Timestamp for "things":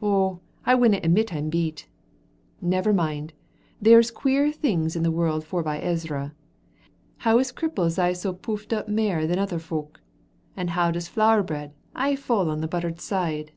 4.52-4.94